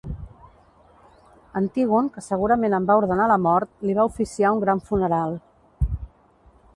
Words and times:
Antígon 1.61 2.07
que 2.15 2.23
segurament 2.29 2.77
en 2.77 2.89
va 2.91 2.97
ordenar 3.03 3.29
la 3.33 3.37
mort, 3.43 3.71
li 3.89 3.97
va 3.99 4.09
oficiar 4.13 4.55
un 4.57 4.63
gran 4.65 4.81
funeral. 4.89 5.37